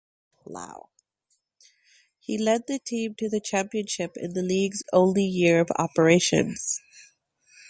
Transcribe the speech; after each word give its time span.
He 2.19 2.35
led 2.35 2.65
the 2.65 2.79
team 2.79 3.13
to 3.19 3.29
the 3.29 3.39
championship 3.39 4.17
in 4.17 4.33
the 4.33 4.41
league's 4.41 4.81
only 4.91 5.23
year 5.25 5.59
of 5.59 5.69
operations. 5.77 6.81